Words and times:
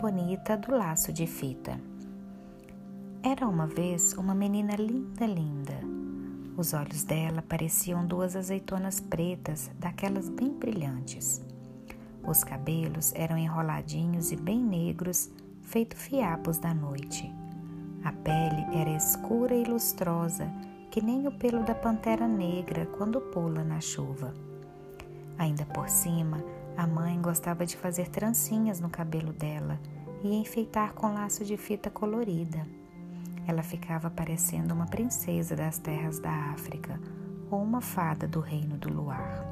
bonita 0.00 0.56
do 0.56 0.74
laço 0.74 1.12
de 1.12 1.26
fita. 1.26 1.78
Era 3.22 3.46
uma 3.46 3.66
vez 3.66 4.14
uma 4.14 4.34
menina 4.34 4.74
linda, 4.74 5.26
linda. 5.26 5.78
Os 6.56 6.72
olhos 6.72 7.04
dela 7.04 7.42
pareciam 7.42 8.06
duas 8.06 8.34
azeitonas 8.34 8.98
pretas, 8.98 9.70
daquelas 9.78 10.30
bem 10.30 10.54
brilhantes. 10.54 11.42
Os 12.26 12.42
cabelos 12.42 13.12
eram 13.14 13.36
enroladinhos 13.36 14.32
e 14.32 14.36
bem 14.36 14.64
negros, 14.64 15.30
feito 15.60 15.94
fiapos 15.94 16.56
da 16.56 16.72
noite. 16.72 17.30
A 18.02 18.10
pele 18.10 18.74
era 18.74 18.96
escura 18.96 19.54
e 19.54 19.64
lustrosa, 19.64 20.50
que 20.90 21.02
nem 21.02 21.26
o 21.26 21.32
pelo 21.32 21.62
da 21.62 21.74
pantera 21.74 22.26
negra 22.26 22.86
quando 22.86 23.20
pula 23.20 23.62
na 23.62 23.82
chuva. 23.82 24.32
Ainda 25.36 25.66
por 25.66 25.90
cima, 25.90 26.42
a 26.80 26.86
mãe 26.86 27.20
gostava 27.20 27.66
de 27.66 27.76
fazer 27.76 28.08
trancinhas 28.08 28.80
no 28.80 28.88
cabelo 28.88 29.34
dela 29.34 29.78
e 30.24 30.34
enfeitar 30.34 30.94
com 30.94 31.12
laço 31.12 31.44
de 31.44 31.54
fita 31.58 31.90
colorida. 31.90 32.66
Ela 33.46 33.62
ficava 33.62 34.08
parecendo 34.08 34.72
uma 34.72 34.86
princesa 34.86 35.54
das 35.54 35.76
terras 35.76 36.18
da 36.18 36.32
África 36.54 36.98
ou 37.50 37.62
uma 37.62 37.82
fada 37.82 38.26
do 38.26 38.40
reino 38.40 38.78
do 38.78 38.90
luar. 38.90 39.44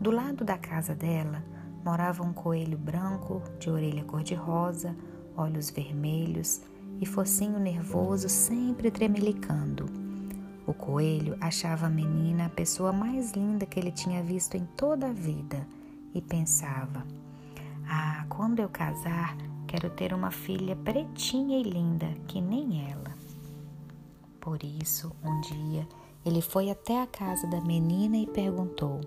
Do 0.00 0.10
lado 0.10 0.46
da 0.46 0.56
casa 0.56 0.94
dela 0.94 1.44
morava 1.84 2.22
um 2.22 2.32
coelho 2.32 2.78
branco, 2.78 3.42
de 3.58 3.68
orelha 3.68 4.02
cor-de-rosa, 4.02 4.96
olhos 5.36 5.68
vermelhos 5.68 6.62
e 6.98 7.04
focinho 7.04 7.58
nervoso 7.58 8.30
sempre 8.30 8.90
tremelicando. 8.90 10.05
O 10.66 10.74
coelho 10.74 11.36
achava 11.40 11.86
a 11.86 11.90
menina 11.90 12.46
a 12.46 12.50
pessoa 12.50 12.92
mais 12.92 13.30
linda 13.32 13.64
que 13.64 13.78
ele 13.78 13.92
tinha 13.92 14.22
visto 14.22 14.56
em 14.56 14.64
toda 14.76 15.06
a 15.06 15.12
vida 15.12 15.64
e 16.12 16.20
pensava: 16.20 17.06
Ah, 17.88 18.26
quando 18.28 18.58
eu 18.58 18.68
casar, 18.68 19.36
quero 19.68 19.88
ter 19.90 20.12
uma 20.12 20.32
filha 20.32 20.74
pretinha 20.74 21.58
e 21.58 21.62
linda 21.62 22.06
que 22.26 22.40
nem 22.40 22.90
ela. 22.90 23.14
Por 24.40 24.62
isso, 24.64 25.14
um 25.24 25.40
dia, 25.40 25.86
ele 26.24 26.40
foi 26.40 26.70
até 26.70 27.00
a 27.00 27.06
casa 27.06 27.46
da 27.46 27.60
menina 27.60 28.16
e 28.16 28.26
perguntou: 28.26 29.00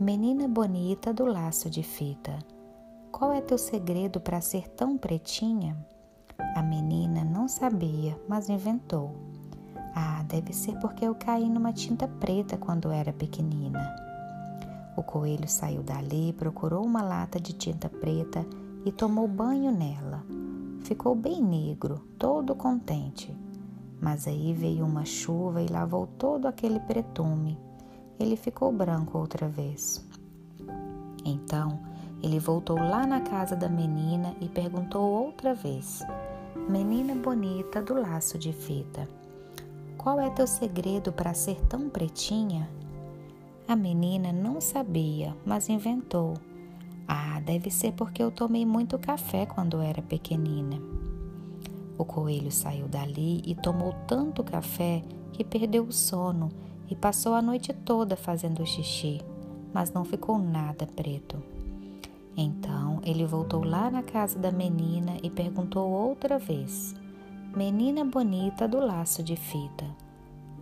Menina 0.00 0.48
bonita 0.48 1.14
do 1.14 1.24
laço 1.24 1.70
de 1.70 1.84
fita, 1.84 2.40
qual 3.12 3.32
é 3.32 3.40
teu 3.40 3.58
segredo 3.58 4.20
para 4.20 4.40
ser 4.40 4.66
tão 4.70 4.98
pretinha? 4.98 5.76
A 6.56 6.62
menina 6.62 7.22
não 7.22 7.46
sabia, 7.46 8.20
mas 8.28 8.48
inventou. 8.48 9.31
Ah, 9.94 10.22
deve 10.26 10.52
ser 10.52 10.78
porque 10.78 11.04
eu 11.04 11.14
caí 11.14 11.48
numa 11.48 11.72
tinta 11.72 12.08
preta 12.08 12.56
quando 12.56 12.90
era 12.90 13.12
pequenina. 13.12 13.80
O 14.96 15.02
coelho 15.02 15.48
saiu 15.48 15.82
dali, 15.82 16.32
procurou 16.32 16.84
uma 16.84 17.02
lata 17.02 17.40
de 17.40 17.52
tinta 17.52 17.88
preta 17.88 18.44
e 18.84 18.92
tomou 18.92 19.26
banho 19.26 19.70
nela. 19.70 20.24
Ficou 20.82 21.14
bem 21.14 21.42
negro, 21.42 22.02
todo 22.18 22.54
contente. 22.54 23.34
Mas 24.00 24.26
aí 24.26 24.52
veio 24.52 24.84
uma 24.84 25.04
chuva 25.04 25.62
e 25.62 25.68
lavou 25.68 26.06
todo 26.06 26.46
aquele 26.46 26.80
pretume. 26.80 27.58
Ele 28.18 28.36
ficou 28.36 28.72
branco 28.72 29.16
outra 29.16 29.48
vez. 29.48 30.04
Então, 31.24 31.78
ele 32.22 32.38
voltou 32.38 32.76
lá 32.76 33.06
na 33.06 33.20
casa 33.20 33.56
da 33.56 33.68
menina 33.68 34.34
e 34.40 34.48
perguntou 34.48 35.02
outra 35.02 35.54
vez: 35.54 36.04
Menina 36.68 37.14
bonita 37.14 37.80
do 37.80 37.94
laço 37.94 38.38
de 38.38 38.52
fita, 38.52 39.08
qual 40.02 40.18
é 40.18 40.28
teu 40.30 40.48
segredo 40.48 41.12
para 41.12 41.32
ser 41.32 41.60
tão 41.66 41.88
pretinha? 41.88 42.68
A 43.68 43.76
menina 43.76 44.32
não 44.32 44.60
sabia, 44.60 45.34
mas 45.46 45.68
inventou. 45.68 46.34
Ah, 47.06 47.40
deve 47.40 47.70
ser 47.70 47.92
porque 47.92 48.20
eu 48.20 48.32
tomei 48.32 48.66
muito 48.66 48.98
café 48.98 49.46
quando 49.46 49.80
era 49.80 50.02
pequenina. 50.02 50.80
O 51.96 52.04
coelho 52.04 52.50
saiu 52.50 52.88
dali 52.88 53.42
e 53.46 53.54
tomou 53.54 53.94
tanto 54.08 54.42
café 54.42 55.04
que 55.32 55.44
perdeu 55.44 55.84
o 55.84 55.92
sono 55.92 56.48
e 56.90 56.96
passou 56.96 57.34
a 57.34 57.40
noite 57.40 57.72
toda 57.72 58.16
fazendo 58.16 58.66
xixi, 58.66 59.20
mas 59.72 59.92
não 59.92 60.04
ficou 60.04 60.36
nada 60.36 60.84
preto. 60.84 61.40
Então 62.36 63.00
ele 63.04 63.24
voltou 63.24 63.62
lá 63.62 63.88
na 63.88 64.02
casa 64.02 64.36
da 64.36 64.50
menina 64.50 65.16
e 65.22 65.30
perguntou 65.30 65.88
outra 65.88 66.38
vez: 66.38 66.94
Menina 67.54 68.02
bonita 68.02 68.66
do 68.66 68.80
laço 68.80 69.22
de 69.22 69.36
fita, 69.36 69.84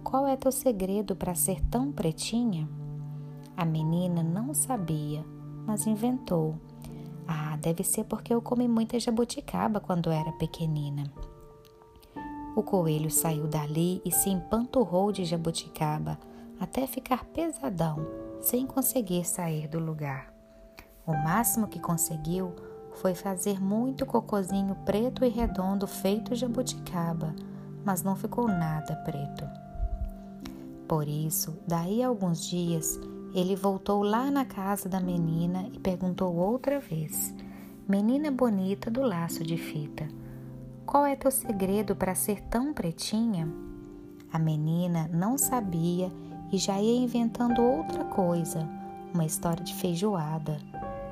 qual 0.02 0.26
é 0.26 0.36
teu 0.36 0.50
segredo 0.50 1.14
para 1.14 1.36
ser 1.36 1.60
tão 1.66 1.92
pretinha? 1.92 2.68
A 3.56 3.64
menina 3.64 4.24
não 4.24 4.52
sabia, 4.52 5.24
mas 5.64 5.86
inventou. 5.86 6.56
Ah, 7.28 7.56
deve 7.58 7.84
ser 7.84 8.02
porque 8.06 8.34
eu 8.34 8.42
comi 8.42 8.66
muita 8.66 8.98
jabuticaba 8.98 9.78
quando 9.78 10.10
era 10.10 10.32
pequenina. 10.32 11.04
O 12.56 12.62
coelho 12.64 13.08
saiu 13.08 13.46
dali 13.46 14.02
e 14.04 14.10
se 14.10 14.28
empanturrou 14.28 15.12
de 15.12 15.24
jabuticaba 15.24 16.18
até 16.58 16.88
ficar 16.88 17.24
pesadão, 17.26 18.04
sem 18.40 18.66
conseguir 18.66 19.24
sair 19.24 19.68
do 19.68 19.78
lugar. 19.78 20.34
O 21.06 21.12
máximo 21.12 21.68
que 21.68 21.78
conseguiu 21.78 22.52
foi 22.96 23.14
fazer 23.14 23.62
muito 23.62 24.04
cocozinho 24.04 24.74
preto 24.84 25.24
e 25.24 25.28
redondo 25.28 25.86
feito 25.86 26.34
jabuticaba, 26.34 27.34
mas 27.84 28.02
não 28.02 28.16
ficou 28.16 28.48
nada 28.48 28.96
preto. 28.96 29.48
Por 30.86 31.08
isso, 31.08 31.58
daí 31.66 32.02
a 32.02 32.08
alguns 32.08 32.46
dias, 32.48 32.98
ele 33.32 33.54
voltou 33.54 34.02
lá 34.02 34.30
na 34.30 34.44
casa 34.44 34.88
da 34.88 35.00
menina 35.00 35.68
e 35.72 35.78
perguntou 35.78 36.34
outra 36.34 36.80
vez: 36.80 37.34
Menina 37.88 38.30
bonita 38.30 38.90
do 38.90 39.02
laço 39.02 39.44
de 39.44 39.56
fita, 39.56 40.08
qual 40.84 41.06
é 41.06 41.14
teu 41.14 41.30
segredo 41.30 41.94
para 41.94 42.14
ser 42.14 42.40
tão 42.42 42.74
pretinha? 42.74 43.48
A 44.32 44.38
menina 44.38 45.08
não 45.12 45.38
sabia 45.38 46.10
e 46.52 46.58
já 46.58 46.80
ia 46.80 47.00
inventando 47.00 47.62
outra 47.62 48.04
coisa, 48.04 48.68
uma 49.14 49.24
história 49.24 49.62
de 49.62 49.74
feijoada 49.74 50.58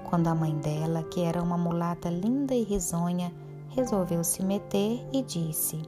quando 0.09 0.29
a 0.29 0.35
mãe 0.35 0.57
dela, 0.57 1.03
que 1.03 1.21
era 1.21 1.43
uma 1.43 1.59
mulata 1.59 2.09
linda 2.09 2.55
e 2.55 2.63
risonha, 2.63 3.31
resolveu 3.69 4.25
se 4.25 4.43
meter 4.43 5.07
e 5.13 5.23
disse: 5.23 5.83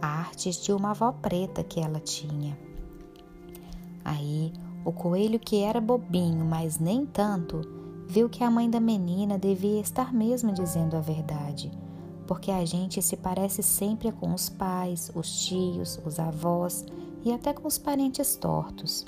Artes 0.00 0.62
de 0.62 0.74
uma 0.74 0.90
avó 0.90 1.10
preta 1.10 1.64
que 1.64 1.80
ela 1.80 1.98
tinha. 1.98 2.58
Aí 4.04 4.52
o 4.84 4.92
coelho, 4.92 5.38
que 5.38 5.62
era 5.62 5.80
bobinho, 5.80 6.44
mas 6.44 6.78
nem 6.78 7.06
tanto, 7.06 7.62
viu 8.06 8.28
que 8.28 8.44
a 8.44 8.50
mãe 8.50 8.68
da 8.68 8.78
menina 8.78 9.38
devia 9.38 9.80
estar 9.80 10.12
mesmo 10.12 10.52
dizendo 10.52 10.94
a 10.94 11.00
verdade, 11.00 11.70
porque 12.26 12.50
a 12.50 12.64
gente 12.66 13.00
se 13.00 13.16
parece 13.16 13.62
sempre 13.62 14.12
com 14.12 14.34
os 14.34 14.50
pais, 14.50 15.10
os 15.14 15.46
tios, 15.46 15.98
os 16.04 16.18
avós 16.18 16.84
e 17.24 17.32
até 17.32 17.54
com 17.54 17.66
os 17.66 17.78
parentes 17.78 18.36
tortos. 18.36 19.06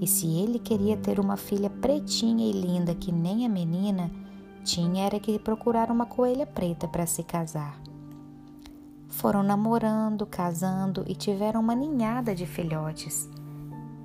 E 0.00 0.06
se 0.06 0.26
ele 0.26 0.58
queria 0.58 0.96
ter 0.96 1.18
uma 1.18 1.36
filha 1.36 1.70
pretinha 1.70 2.46
e 2.46 2.52
linda 2.52 2.94
que 2.94 3.10
nem 3.10 3.46
a 3.46 3.48
menina, 3.48 4.10
tinha 4.62 5.06
era 5.06 5.18
que 5.18 5.38
procurar 5.38 5.90
uma 5.90 6.04
coelha 6.04 6.46
preta 6.46 6.86
para 6.86 7.06
se 7.06 7.22
casar. 7.22 7.80
Foram 9.08 9.42
namorando, 9.42 10.26
casando 10.26 11.04
e 11.06 11.14
tiveram 11.14 11.60
uma 11.60 11.74
ninhada 11.74 12.34
de 12.34 12.44
filhotes. 12.44 13.28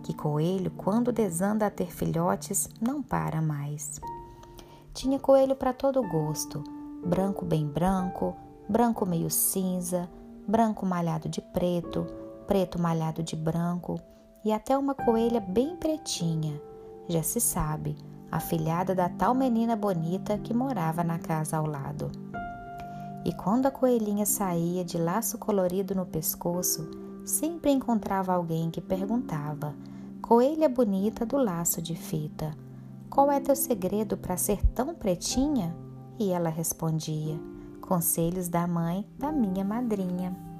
Que 0.03 0.13
coelho, 0.13 0.71
quando 0.71 1.11
desanda 1.11 1.65
a 1.65 1.69
ter 1.69 1.91
filhotes, 1.91 2.69
não 2.79 3.03
para 3.03 3.41
mais. 3.41 3.99
Tinha 4.93 5.19
coelho 5.19 5.55
para 5.55 5.73
todo 5.73 6.07
gosto: 6.07 6.63
branco 7.05 7.43
bem 7.43 7.67
branco, 7.67 8.35
branco 8.69 9.05
meio 9.05 9.29
cinza, 9.29 10.09
branco 10.47 10.85
malhado 10.85 11.27
de 11.27 11.41
preto, 11.41 12.07
preto 12.47 12.79
malhado 12.79 13.21
de 13.21 13.35
branco 13.35 13.99
e 14.43 14.51
até 14.51 14.77
uma 14.77 14.95
coelha 14.95 15.39
bem 15.39 15.75
pretinha, 15.75 16.61
já 17.07 17.21
se 17.21 17.39
sabe, 17.39 17.95
a 18.31 18.39
filhada 18.39 18.95
da 18.95 19.09
tal 19.09 19.35
menina 19.35 19.75
bonita 19.75 20.37
que 20.37 20.53
morava 20.53 21.03
na 21.03 21.19
casa 21.19 21.57
ao 21.57 21.65
lado. 21.65 22.11
E 23.23 23.33
quando 23.33 23.67
a 23.67 23.71
coelhinha 23.71 24.25
saía 24.25 24.83
de 24.83 24.97
laço 24.97 25.37
colorido 25.37 25.93
no 25.93 26.05
pescoço, 26.05 26.89
sempre 27.23 27.71
encontrava 27.71 28.33
alguém 28.33 28.71
que 28.71 28.81
perguntava: 28.81 29.75
Coelha 30.21 30.67
bonita 30.67 31.25
do 31.25 31.37
laço 31.37 31.81
de 31.81 31.95
fita, 31.95 32.51
qual 33.09 33.29
é 33.29 33.39
teu 33.39 33.55
segredo 33.55 34.17
para 34.17 34.37
ser 34.37 34.65
tão 34.67 34.95
pretinha? 34.95 35.75
E 36.17 36.31
ela 36.31 36.49
respondia: 36.49 37.37
Conselhos 37.81 38.47
da 38.47 38.65
mãe 38.65 39.05
da 39.19 39.31
minha 39.31 39.63
madrinha. 39.65 40.50